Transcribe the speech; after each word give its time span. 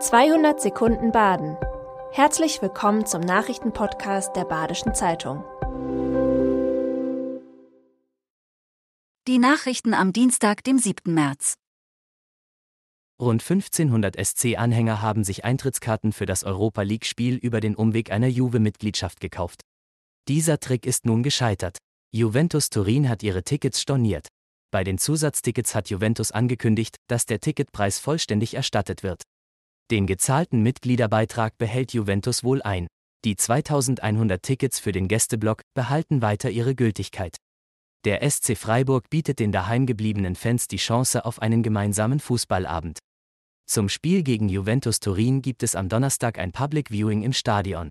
200 0.00 0.60
Sekunden 0.60 1.10
Baden. 1.10 1.56
Herzlich 2.12 2.62
willkommen 2.62 3.04
zum 3.04 3.20
Nachrichtenpodcast 3.20 4.36
der 4.36 4.44
Badischen 4.44 4.94
Zeitung. 4.94 5.42
Die 9.26 9.38
Nachrichten 9.38 9.94
am 9.94 10.12
Dienstag, 10.12 10.62
dem 10.62 10.78
7. 10.78 11.12
März. 11.12 11.54
Rund 13.20 13.42
1500 13.42 14.14
SC-Anhänger 14.24 15.02
haben 15.02 15.24
sich 15.24 15.44
Eintrittskarten 15.44 16.12
für 16.12 16.26
das 16.26 16.44
Europa 16.44 16.82
League-Spiel 16.82 17.34
über 17.34 17.58
den 17.58 17.74
Umweg 17.74 18.12
einer 18.12 18.28
Juve-Mitgliedschaft 18.28 19.18
gekauft. 19.18 19.62
Dieser 20.28 20.60
Trick 20.60 20.86
ist 20.86 21.06
nun 21.06 21.24
gescheitert. 21.24 21.78
Juventus 22.12 22.70
Turin 22.70 23.08
hat 23.08 23.24
ihre 23.24 23.42
Tickets 23.42 23.80
storniert. 23.80 24.28
Bei 24.70 24.84
den 24.84 24.98
Zusatztickets 24.98 25.74
hat 25.74 25.90
Juventus 25.90 26.30
angekündigt, 26.30 26.98
dass 27.08 27.26
der 27.26 27.40
Ticketpreis 27.40 27.98
vollständig 27.98 28.54
erstattet 28.54 29.02
wird. 29.02 29.24
Den 29.90 30.06
gezahlten 30.06 30.62
Mitgliederbeitrag 30.62 31.56
behält 31.56 31.94
Juventus 31.94 32.44
wohl 32.44 32.60
ein. 32.60 32.88
Die 33.24 33.36
2100 33.36 34.42
Tickets 34.42 34.78
für 34.78 34.92
den 34.92 35.08
Gästeblock 35.08 35.62
behalten 35.74 36.20
weiter 36.20 36.50
ihre 36.50 36.74
Gültigkeit. 36.74 37.36
Der 38.04 38.28
SC 38.28 38.56
Freiburg 38.56 39.08
bietet 39.08 39.38
den 39.38 39.50
daheimgebliebenen 39.50 40.36
Fans 40.36 40.68
die 40.68 40.76
Chance 40.76 41.24
auf 41.24 41.40
einen 41.40 41.62
gemeinsamen 41.62 42.20
Fußballabend. 42.20 42.98
Zum 43.66 43.88
Spiel 43.88 44.22
gegen 44.22 44.48
Juventus 44.50 45.00
Turin 45.00 45.40
gibt 45.40 45.62
es 45.62 45.74
am 45.74 45.88
Donnerstag 45.88 46.38
ein 46.38 46.52
Public 46.52 46.90
Viewing 46.90 47.22
im 47.22 47.32
Stadion. 47.32 47.88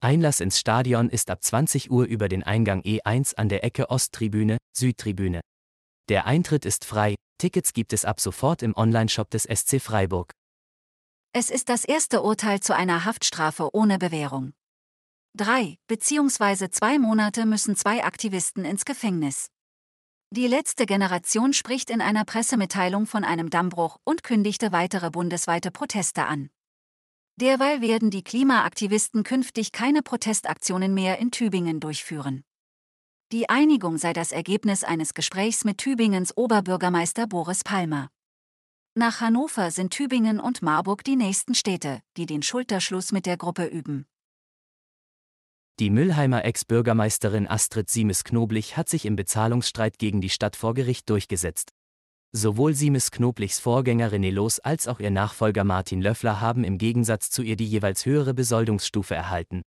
Einlass 0.00 0.38
ins 0.40 0.58
Stadion 0.58 1.08
ist 1.08 1.30
ab 1.30 1.42
20 1.42 1.90
Uhr 1.90 2.04
über 2.04 2.28
den 2.28 2.42
Eingang 2.44 2.80
E1 2.82 3.34
an 3.34 3.48
der 3.48 3.64
Ecke 3.64 3.90
Osttribüne, 3.90 4.58
Südtribüne. 4.76 5.40
Der 6.08 6.26
Eintritt 6.26 6.64
ist 6.64 6.84
frei, 6.84 7.16
Tickets 7.38 7.72
gibt 7.72 7.92
es 7.92 8.04
ab 8.04 8.20
sofort 8.20 8.62
im 8.62 8.76
Onlineshop 8.76 9.30
des 9.30 9.42
SC 9.44 9.80
Freiburg. 9.80 10.32
Es 11.36 11.50
ist 11.50 11.68
das 11.68 11.84
erste 11.84 12.22
Urteil 12.22 12.60
zu 12.60 12.76
einer 12.76 13.04
Haftstrafe 13.04 13.70
ohne 13.74 13.98
Bewährung. 13.98 14.52
Drei 15.36 15.78
bzw. 15.88 16.70
zwei 16.70 17.00
Monate 17.00 17.44
müssen 17.44 17.74
zwei 17.74 18.04
Aktivisten 18.04 18.64
ins 18.64 18.84
Gefängnis. 18.84 19.48
Die 20.30 20.46
letzte 20.46 20.86
Generation 20.86 21.52
spricht 21.52 21.90
in 21.90 22.00
einer 22.00 22.24
Pressemitteilung 22.24 23.08
von 23.08 23.24
einem 23.24 23.50
Dammbruch 23.50 23.98
und 24.04 24.22
kündigte 24.22 24.70
weitere 24.70 25.10
bundesweite 25.10 25.72
Proteste 25.72 26.24
an. 26.26 26.50
Derweil 27.34 27.80
werden 27.80 28.12
die 28.12 28.22
Klimaaktivisten 28.22 29.24
künftig 29.24 29.72
keine 29.72 30.02
Protestaktionen 30.02 30.94
mehr 30.94 31.18
in 31.18 31.32
Tübingen 31.32 31.80
durchführen. 31.80 32.44
Die 33.32 33.48
Einigung 33.48 33.98
sei 33.98 34.12
das 34.12 34.30
Ergebnis 34.30 34.84
eines 34.84 35.14
Gesprächs 35.14 35.64
mit 35.64 35.78
Tübingens 35.78 36.36
Oberbürgermeister 36.36 37.26
Boris 37.26 37.64
Palmer. 37.64 38.08
Nach 38.96 39.20
Hannover 39.20 39.72
sind 39.72 39.92
Tübingen 39.92 40.38
und 40.38 40.62
Marburg 40.62 41.02
die 41.02 41.16
nächsten 41.16 41.56
Städte, 41.56 42.00
die 42.16 42.26
den 42.26 42.42
Schulterschluss 42.42 43.10
mit 43.10 43.26
der 43.26 43.36
Gruppe 43.36 43.64
üben. 43.64 44.06
Die 45.80 45.90
Müllheimer 45.90 46.44
Ex-Bürgermeisterin 46.44 47.48
Astrid 47.48 47.90
Siemes-Knoblich 47.90 48.76
hat 48.76 48.88
sich 48.88 49.04
im 49.04 49.16
Bezahlungsstreit 49.16 49.98
gegen 49.98 50.20
die 50.20 50.30
Stadt 50.30 50.54
vor 50.54 50.74
Gericht 50.74 51.10
durchgesetzt. 51.10 51.72
Sowohl 52.30 52.74
Siemes-Knoblichs 52.74 53.58
Vorgänger 53.58 54.12
René 54.12 54.30
Loos 54.30 54.60
als 54.60 54.86
auch 54.86 55.00
ihr 55.00 55.10
Nachfolger 55.10 55.64
Martin 55.64 56.00
Löffler 56.00 56.40
haben 56.40 56.62
im 56.62 56.78
Gegensatz 56.78 57.30
zu 57.30 57.42
ihr 57.42 57.56
die 57.56 57.66
jeweils 57.66 58.06
höhere 58.06 58.32
Besoldungsstufe 58.32 59.16
erhalten. 59.16 59.62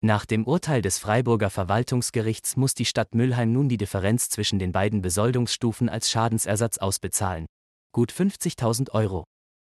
Nach 0.00 0.24
dem 0.24 0.46
Urteil 0.46 0.80
des 0.80 1.00
Freiburger 1.00 1.50
Verwaltungsgerichts 1.50 2.56
muss 2.56 2.74
die 2.74 2.84
Stadt 2.84 3.16
Müllheim 3.16 3.52
nun 3.52 3.68
die 3.68 3.78
Differenz 3.78 4.28
zwischen 4.28 4.60
den 4.60 4.70
beiden 4.70 5.02
Besoldungsstufen 5.02 5.88
als 5.88 6.08
Schadensersatz 6.08 6.78
ausbezahlen 6.78 7.46
gut 7.92 8.12
50.000 8.12 8.90
Euro. 8.90 9.24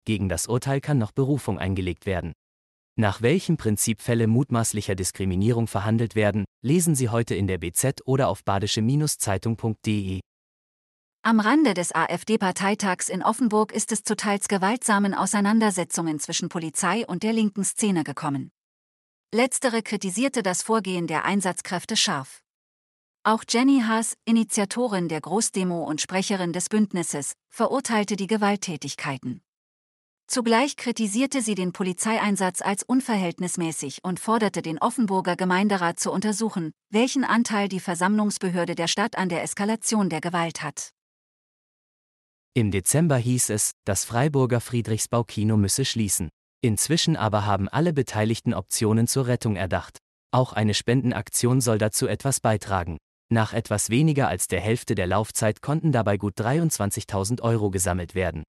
Gegen 0.05 0.29
das 0.29 0.47
Urteil 0.47 0.81
kann 0.81 0.97
noch 0.97 1.11
Berufung 1.11 1.59
eingelegt 1.59 2.05
werden. 2.05 2.33
Nach 2.99 3.21
welchem 3.21 3.57
Prinzip 3.57 4.01
Fälle 4.01 4.27
mutmaßlicher 4.27 4.95
Diskriminierung 4.95 5.67
verhandelt 5.67 6.15
werden, 6.15 6.45
lesen 6.61 6.95
Sie 6.95 7.09
heute 7.09 7.35
in 7.35 7.47
der 7.47 7.57
BZ 7.57 8.01
oder 8.05 8.27
auf 8.27 8.43
badische-zeitung.de. 8.43 10.19
Am 11.21 11.39
Rande 11.39 11.73
des 11.73 11.93
AfD-Parteitags 11.93 13.09
in 13.09 13.23
Offenburg 13.23 13.71
ist 13.71 13.91
es 13.91 14.03
zu 14.03 14.15
teils 14.15 14.47
gewaltsamen 14.47 15.13
Auseinandersetzungen 15.13 16.19
zwischen 16.19 16.49
Polizei 16.49 17.05
und 17.05 17.23
der 17.23 17.33
linken 17.33 17.63
Szene 17.63 18.03
gekommen. 18.03 18.51
Letztere 19.33 19.83
kritisierte 19.83 20.43
das 20.43 20.63
Vorgehen 20.63 21.07
der 21.07 21.23
Einsatzkräfte 21.23 21.95
scharf. 21.95 22.41
Auch 23.29 23.43
Jenny 23.47 23.81
Haas, 23.81 24.15
Initiatorin 24.25 25.07
der 25.07 25.21
Großdemo 25.21 25.83
und 25.83 26.01
Sprecherin 26.01 26.51
des 26.51 26.67
Bündnisses, 26.67 27.33
verurteilte 27.51 28.15
die 28.15 28.25
Gewalttätigkeiten. 28.25 29.41
Zugleich 30.25 30.77
kritisierte 30.77 31.43
sie 31.43 31.53
den 31.53 31.71
Polizeieinsatz 31.71 32.63
als 32.63 32.81
unverhältnismäßig 32.81 33.99
und 34.01 34.19
forderte 34.19 34.63
den 34.63 34.79
Offenburger 34.79 35.35
Gemeinderat 35.35 35.99
zu 35.99 36.11
untersuchen, 36.11 36.71
welchen 36.89 37.23
Anteil 37.23 37.69
die 37.69 37.79
Versammlungsbehörde 37.79 38.73
der 38.73 38.87
Stadt 38.87 39.15
an 39.15 39.29
der 39.29 39.43
Eskalation 39.43 40.09
der 40.09 40.21
Gewalt 40.21 40.63
hat. 40.63 40.89
Im 42.55 42.71
Dezember 42.71 43.17
hieß 43.17 43.51
es, 43.51 43.73
das 43.85 44.05
Freiburger 44.05 44.59
Friedrichsbau-Kino 44.59 45.55
müsse 45.55 45.85
schließen. 45.85 46.29
Inzwischen 46.61 47.15
aber 47.15 47.45
haben 47.45 47.69
alle 47.69 47.93
Beteiligten 47.93 48.55
Optionen 48.55 49.05
zur 49.05 49.27
Rettung 49.27 49.55
erdacht. 49.55 49.99
Auch 50.31 50.53
eine 50.53 50.73
Spendenaktion 50.73 51.61
soll 51.61 51.77
dazu 51.77 52.07
etwas 52.07 52.39
beitragen. 52.39 52.97
Nach 53.31 53.53
etwas 53.53 53.91
weniger 53.91 54.27
als 54.27 54.47
der 54.47 54.59
Hälfte 54.59 54.95
der 54.95 55.05
Laufzeit 55.05 55.61
konnten 55.61 55.91
dabei 55.91 56.17
gut 56.17 56.39
23.000 56.39 57.41
Euro 57.43 57.69
gesammelt 57.69 58.15
werden. 58.15 58.43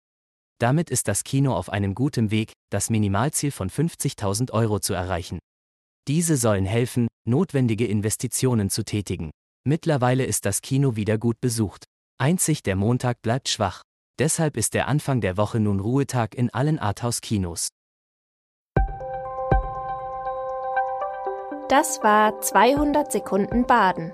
Damit 0.59 0.91
ist 0.91 1.07
das 1.07 1.23
Kino 1.23 1.55
auf 1.55 1.69
einem 1.69 1.95
guten 1.95 2.29
Weg, 2.29 2.53
das 2.71 2.91
Minimalziel 2.91 3.51
von 3.51 3.69
50.000 3.69 4.51
Euro 4.51 4.79
zu 4.79 4.93
erreichen. 4.93 5.39
Diese 6.07 6.37
sollen 6.37 6.65
helfen, 6.65 7.07
notwendige 7.27 7.87
Investitionen 7.87 8.69
zu 8.69 8.83
tätigen. 8.83 9.31
Mittlerweile 9.67 10.25
ist 10.25 10.45
das 10.45 10.61
Kino 10.61 10.95
wieder 10.95 11.17
gut 11.17 11.41
besucht. 11.41 11.83
Einzig 12.19 12.63
der 12.63 12.75
Montag 12.75 13.21
bleibt 13.21 13.49
schwach. 13.49 13.81
Deshalb 14.19 14.57
ist 14.57 14.73
der 14.73 14.87
Anfang 14.87 15.21
der 15.21 15.37
Woche 15.37 15.59
nun 15.59 15.79
Ruhetag 15.79 16.33
in 16.35 16.51
allen 16.51 16.79
Arthouse-Kinos. 16.79 17.69
Das 21.69 22.01
war 22.01 22.39
200 22.41 23.11
Sekunden 23.11 23.67
Baden. 23.67 24.13